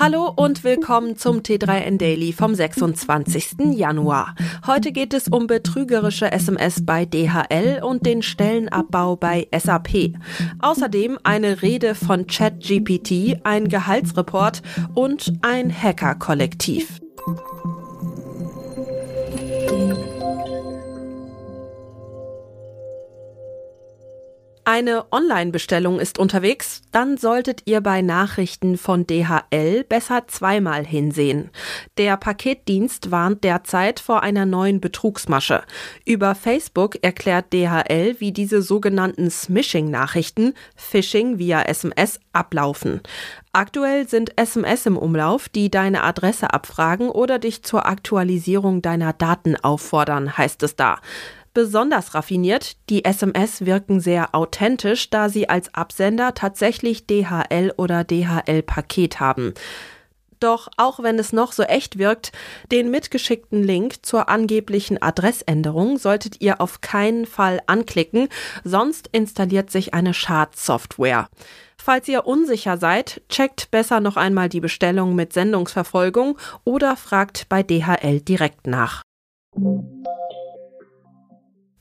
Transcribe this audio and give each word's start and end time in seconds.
Hallo 0.00 0.32
und 0.36 0.62
willkommen 0.62 1.16
zum 1.16 1.38
T3N 1.38 1.98
Daily 1.98 2.32
vom 2.32 2.54
26. 2.54 3.72
Januar. 3.72 4.36
Heute 4.64 4.92
geht 4.92 5.12
es 5.12 5.26
um 5.26 5.48
betrügerische 5.48 6.30
SMS 6.30 6.86
bei 6.86 7.04
DHL 7.04 7.82
und 7.82 8.06
den 8.06 8.22
Stellenabbau 8.22 9.16
bei 9.16 9.48
SAP. 9.52 10.14
Außerdem 10.60 11.18
eine 11.24 11.62
Rede 11.62 11.96
von 11.96 12.28
ChatGPT, 12.28 13.40
ein 13.42 13.68
Gehaltsreport 13.68 14.62
und 14.94 15.32
ein 15.42 15.68
Hacker-Kollektiv. 15.72 17.00
Eine 24.70 25.10
Online-Bestellung 25.12 25.98
ist 25.98 26.18
unterwegs, 26.18 26.82
dann 26.92 27.16
solltet 27.16 27.62
ihr 27.64 27.80
bei 27.80 28.02
Nachrichten 28.02 28.76
von 28.76 29.06
DHL 29.06 29.82
besser 29.88 30.28
zweimal 30.28 30.84
hinsehen. 30.84 31.48
Der 31.96 32.18
Paketdienst 32.18 33.10
warnt 33.10 33.44
derzeit 33.44 33.98
vor 33.98 34.22
einer 34.22 34.44
neuen 34.44 34.82
Betrugsmasche. 34.82 35.62
Über 36.04 36.34
Facebook 36.34 37.02
erklärt 37.02 37.54
DHL, 37.54 38.16
wie 38.18 38.30
diese 38.30 38.60
sogenannten 38.60 39.30
Smishing-Nachrichten, 39.30 40.52
Phishing 40.76 41.38
via 41.38 41.62
SMS, 41.62 42.20
ablaufen. 42.34 43.00
Aktuell 43.54 44.06
sind 44.06 44.38
SMS 44.38 44.84
im 44.84 44.98
Umlauf, 44.98 45.48
die 45.48 45.70
deine 45.70 46.02
Adresse 46.02 46.52
abfragen 46.52 47.08
oder 47.08 47.38
dich 47.38 47.62
zur 47.62 47.86
Aktualisierung 47.86 48.82
deiner 48.82 49.14
Daten 49.14 49.56
auffordern, 49.56 50.36
heißt 50.36 50.62
es 50.62 50.76
da 50.76 50.98
besonders 51.58 52.14
raffiniert. 52.14 52.76
Die 52.88 53.04
SMS 53.04 53.66
wirken 53.66 53.98
sehr 53.98 54.32
authentisch, 54.32 55.10
da 55.10 55.28
sie 55.28 55.48
als 55.48 55.74
Absender 55.74 56.32
tatsächlich 56.32 57.08
DHL 57.08 57.72
oder 57.76 58.04
DHL-Paket 58.04 59.18
haben. 59.18 59.54
Doch 60.38 60.68
auch 60.76 61.02
wenn 61.02 61.18
es 61.18 61.32
noch 61.32 61.50
so 61.50 61.64
echt 61.64 61.98
wirkt, 61.98 62.30
den 62.70 62.92
mitgeschickten 62.92 63.64
Link 63.64 64.06
zur 64.06 64.28
angeblichen 64.28 65.02
Adressänderung 65.02 65.98
solltet 65.98 66.40
ihr 66.40 66.60
auf 66.60 66.80
keinen 66.80 67.26
Fall 67.26 67.60
anklicken, 67.66 68.28
sonst 68.62 69.08
installiert 69.10 69.72
sich 69.72 69.94
eine 69.94 70.14
Schadsoftware. 70.14 71.28
Falls 71.76 72.06
ihr 72.06 72.24
unsicher 72.24 72.76
seid, 72.76 73.20
checkt 73.28 73.72
besser 73.72 73.98
noch 73.98 74.16
einmal 74.16 74.48
die 74.48 74.60
Bestellung 74.60 75.16
mit 75.16 75.32
Sendungsverfolgung 75.32 76.38
oder 76.62 76.94
fragt 76.94 77.48
bei 77.48 77.64
DHL 77.64 78.20
direkt 78.20 78.68
nach. 78.68 79.02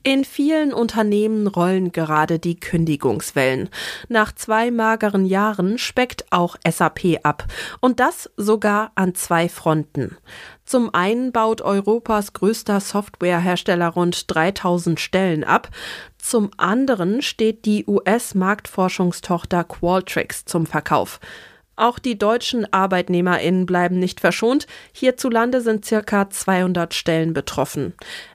In 0.08 0.24
vielen 0.24 0.72
Unternehmen 0.72 1.48
rollen 1.48 1.92
gerade 1.92 2.40
die 2.40 2.58
Kündigungswellen. 2.58 3.68
Nach 4.08 4.34
zwei 4.34 4.72
mageren 4.72 5.26
Jahren 5.26 5.78
speckt 5.78 6.28
auch 6.30 6.56
SAP 6.66 7.20
ab. 7.24 7.44
Und 7.82 8.00
das 8.00 8.30
sogar 8.38 8.94
an 8.96 9.16
zwei 9.16 9.50
Fronten. 9.50 10.16
Zum 10.64 10.94
einen 10.94 11.34
baut 11.34 11.60
Europas 11.62 12.32
größter 12.32 12.80
Softwarehersteller 12.80 13.90
rund 13.90 14.34
3000 14.34 14.98
Stellen 14.98 15.44
ab. 15.44 15.72
Zum 16.18 16.52
anderen 16.56 17.22
steht 17.22 17.66
die 17.66 17.84
US-Marktforschungstochter 17.86 19.66
Qualtrics 19.66 20.46
zum 20.46 20.68
Verkauf. 20.68 21.20
Auch 21.78 22.00
die 22.00 22.18
deutschen 22.18 22.72
ArbeitnehmerInnen 22.74 23.68
bleiben 23.68 24.00
nicht 24.00 24.20
verschont. 24.20 24.66
Hierzulande 24.94 25.62
sind 25.62 25.86
circa 25.86 26.28
200 26.28 26.96
Stellen 26.96 27.34
betroffen. 27.34 27.94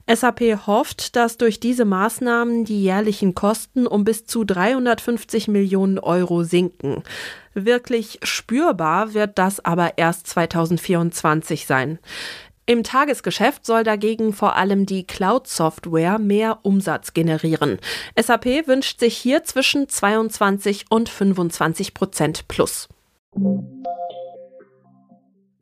SAP 0.09 0.67
hofft, 0.69 1.17
dass 1.17 1.39
durch 1.39 1.59
diese 1.59 1.85
Maßnahmen 1.85 2.65
die 2.65 2.85
jährlichen 2.85 3.35
Kosten 3.35 3.89
um 3.89 4.05
bis 4.05 4.27
zu 4.27 4.45
350 4.45 5.49
Millionen 5.49 5.99
Euro 5.99 6.45
sinken. 6.45 7.03
Wirklich 7.53 8.21
spürbar 8.23 9.13
wird 9.13 9.39
das 9.39 9.65
aber 9.65 9.99
erst 9.99 10.29
2024 10.29 11.67
sein. 11.67 11.99
Im 12.65 12.85
Tagesgeschäft 12.85 13.67
soll 13.67 13.83
dagegen 13.83 14.33
vor 14.33 14.55
allem 14.55 14.87
die 14.87 15.05
Cloud-Software 15.05 16.21
mehr 16.21 16.61
Umsatz 16.63 17.13
generieren. 17.13 17.79
SAP 18.17 18.69
wünscht 18.69 19.01
sich 19.01 19.17
hier 19.17 19.43
zwischen 19.43 19.89
22 19.89 20.85
und 20.91 21.09
25 21.09 21.93
Prozent 21.93 22.47
plus. 22.47 22.89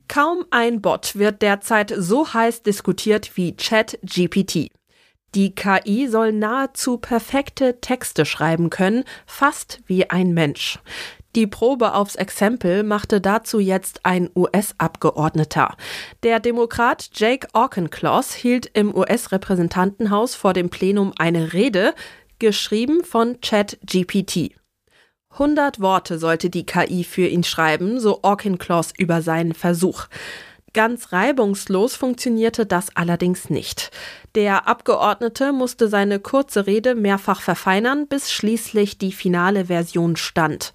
Kaum 0.07 0.45
ein 0.49 0.81
Bot 0.81 1.15
wird 1.15 1.41
derzeit 1.41 1.93
so 1.95 2.33
heiß 2.33 2.63
diskutiert 2.63 3.37
wie 3.37 3.55
ChatGPT. 3.55 4.67
Die 5.35 5.55
KI 5.55 6.09
soll 6.09 6.33
nahezu 6.33 6.97
perfekte 6.97 7.79
Texte 7.79 8.25
schreiben 8.25 8.69
können, 8.69 9.05
fast 9.25 9.79
wie 9.85 10.09
ein 10.09 10.33
Mensch. 10.33 10.79
Die 11.35 11.47
Probe 11.47 11.93
aufs 11.93 12.15
Exempel 12.15 12.83
machte 12.83 13.21
dazu 13.21 13.59
jetzt 13.59 14.05
ein 14.05 14.29
US-Abgeordneter. 14.35 15.77
Der 16.23 16.41
Demokrat 16.41 17.11
Jake 17.13 17.47
Auchincloss 17.53 18.33
hielt 18.33 18.65
im 18.73 18.93
US-Repräsentantenhaus 18.93 20.35
vor 20.35 20.51
dem 20.51 20.69
Plenum 20.69 21.13
eine 21.17 21.53
Rede, 21.53 21.93
geschrieben 22.39 23.05
von 23.05 23.39
ChatGPT. 23.39 24.60
100 25.33 25.79
Worte 25.79 26.19
sollte 26.19 26.49
die 26.49 26.65
KI 26.65 27.03
für 27.03 27.27
ihn 27.27 27.43
schreiben, 27.43 27.99
so 27.99 28.21
Auchincloss 28.21 28.93
über 28.97 29.21
seinen 29.21 29.53
Versuch. 29.53 30.07
Ganz 30.73 31.11
reibungslos 31.11 31.95
funktionierte 31.95 32.65
das 32.65 32.95
allerdings 32.95 33.49
nicht. 33.49 33.91
Der 34.35 34.67
Abgeordnete 34.67 35.51
musste 35.51 35.89
seine 35.89 36.19
kurze 36.19 36.65
Rede 36.65 36.95
mehrfach 36.95 37.41
verfeinern, 37.41 38.07
bis 38.07 38.31
schließlich 38.31 38.97
die 38.97 39.11
finale 39.11 39.65
Version 39.65 40.15
stand. 40.15 40.73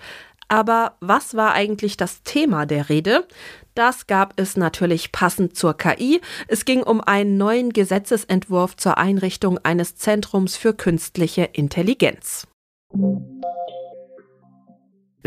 Aber 0.48 0.96
was 1.00 1.34
war 1.34 1.52
eigentlich 1.52 1.96
das 1.96 2.22
Thema 2.22 2.66
der 2.66 2.88
Rede? 2.88 3.26
Das 3.74 4.06
gab 4.06 4.34
es 4.36 4.56
natürlich 4.56 5.12
passend 5.12 5.56
zur 5.56 5.76
KI. 5.76 6.20
Es 6.46 6.64
ging 6.64 6.82
um 6.82 7.00
einen 7.00 7.36
neuen 7.36 7.72
Gesetzesentwurf 7.72 8.76
zur 8.76 8.98
Einrichtung 8.98 9.58
eines 9.64 9.96
Zentrums 9.96 10.56
für 10.56 10.72
künstliche 10.72 11.44
Intelligenz. 11.44 12.46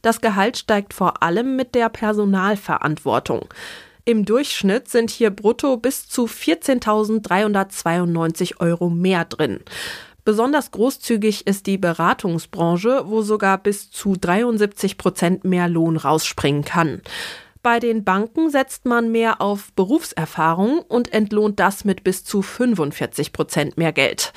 Das 0.00 0.22
Gehalt 0.22 0.56
steigt 0.56 0.94
vor 0.94 1.22
allem 1.22 1.56
mit 1.56 1.74
der 1.74 1.90
Personalverantwortung. 1.90 3.48
Im 4.06 4.24
Durchschnitt 4.24 4.88
sind 4.88 5.10
hier 5.10 5.28
brutto 5.28 5.76
bis 5.76 6.08
zu 6.08 6.24
14.392 6.24 8.60
Euro 8.60 8.88
mehr 8.88 9.26
drin. 9.26 9.60
Besonders 10.28 10.72
großzügig 10.72 11.46
ist 11.46 11.66
die 11.66 11.78
Beratungsbranche, 11.78 13.04
wo 13.06 13.22
sogar 13.22 13.56
bis 13.56 13.90
zu 13.90 14.14
73 14.14 14.98
Prozent 14.98 15.44
mehr 15.44 15.70
Lohn 15.70 15.96
rausspringen 15.96 16.66
kann. 16.66 17.00
Bei 17.62 17.78
den 17.78 18.04
Banken 18.04 18.50
setzt 18.50 18.84
man 18.84 19.10
mehr 19.10 19.40
auf 19.40 19.72
Berufserfahrung 19.72 20.80
und 20.80 21.14
entlohnt 21.14 21.58
das 21.58 21.86
mit 21.86 22.04
bis 22.04 22.24
zu 22.24 22.42
45 22.42 23.32
Prozent 23.32 23.78
mehr 23.78 23.94
Geld. 23.94 24.34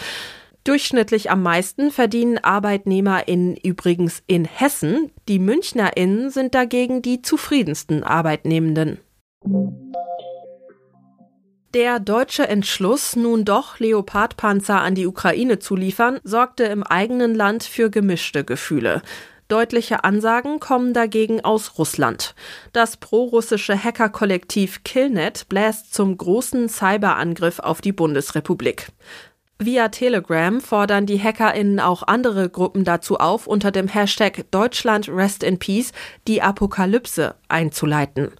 Durchschnittlich 0.63 1.29
am 1.29 1.43
meisten 1.43 1.91
verdienen 1.91 2.37
ArbeitnehmerInnen 2.37 3.57
übrigens 3.57 4.23
in 4.27 4.45
Hessen. 4.45 5.11
Die 5.27 5.39
MünchnerInnen 5.39 6.29
sind 6.29 6.55
dagegen 6.55 7.01
die 7.01 7.21
zufriedensten 7.21 8.05
Arbeitnehmenden. 8.05 9.01
Der 11.73 12.01
deutsche 12.01 12.49
Entschluss, 12.49 13.15
nun 13.15 13.45
doch 13.45 13.79
Leopardpanzer 13.79 14.81
an 14.81 14.93
die 14.93 15.07
Ukraine 15.07 15.59
zu 15.59 15.77
liefern, 15.77 16.19
sorgte 16.25 16.65
im 16.65 16.83
eigenen 16.83 17.33
Land 17.33 17.63
für 17.63 17.89
gemischte 17.89 18.43
Gefühle. 18.43 19.01
Deutliche 19.47 20.03
Ansagen 20.03 20.59
kommen 20.59 20.93
dagegen 20.93 21.45
aus 21.45 21.77
Russland. 21.77 22.35
Das 22.73 22.97
prorussische 22.97 23.81
Hackerkollektiv 23.81 24.83
Killnet 24.83 25.47
bläst 25.47 25.93
zum 25.93 26.17
großen 26.17 26.67
Cyberangriff 26.67 27.59
auf 27.59 27.79
die 27.79 27.93
Bundesrepublik. 27.93 28.87
Via 29.57 29.89
Telegram 29.89 30.59
fordern 30.59 31.05
die 31.05 31.21
HackerInnen 31.21 31.79
auch 31.79 32.03
andere 32.03 32.49
Gruppen 32.49 32.83
dazu 32.83 33.17
auf, 33.17 33.47
unter 33.47 33.71
dem 33.71 33.87
Hashtag 33.87 34.45
Deutschland 34.51 35.07
Rest 35.07 35.41
in 35.43 35.57
Peace 35.57 35.93
die 36.27 36.41
Apokalypse 36.41 37.35
einzuleiten. 37.47 38.31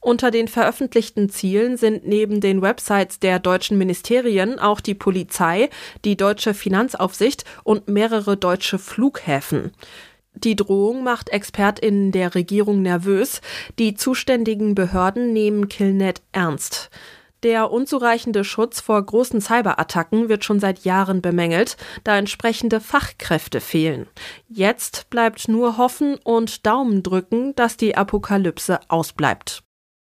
Unter 0.00 0.30
den 0.30 0.48
veröffentlichten 0.48 1.28
Zielen 1.28 1.76
sind 1.76 2.06
neben 2.06 2.40
den 2.40 2.62
Websites 2.62 3.20
der 3.20 3.38
deutschen 3.38 3.76
Ministerien 3.76 4.58
auch 4.58 4.80
die 4.80 4.94
Polizei, 4.94 5.68
die 6.06 6.16
deutsche 6.16 6.54
Finanzaufsicht 6.54 7.44
und 7.64 7.88
mehrere 7.88 8.38
deutsche 8.38 8.78
Flughäfen. 8.78 9.72
Die 10.34 10.56
Drohung 10.56 11.04
macht 11.04 11.28
ExpertInnen 11.28 12.12
der 12.12 12.34
Regierung 12.34 12.80
nervös. 12.80 13.42
Die 13.78 13.94
zuständigen 13.94 14.74
Behörden 14.74 15.32
nehmen 15.34 15.68
Killnet 15.68 16.22
ernst. 16.32 16.88
Der 17.42 17.70
unzureichende 17.70 18.44
Schutz 18.44 18.80
vor 18.80 19.04
großen 19.04 19.40
Cyberattacken 19.40 20.28
wird 20.28 20.44
schon 20.44 20.60
seit 20.60 20.84
Jahren 20.84 21.22
bemängelt, 21.22 21.76
da 22.04 22.16
entsprechende 22.18 22.80
Fachkräfte 22.80 23.60
fehlen. 23.60 24.06
Jetzt 24.48 25.08
bleibt 25.10 25.48
nur 25.48 25.78
hoffen 25.78 26.16
und 26.22 26.66
Daumen 26.66 27.02
drücken, 27.02 27.54
dass 27.54 27.76
die 27.76 27.96
Apokalypse 27.96 28.80
ausbleibt. 28.88 29.62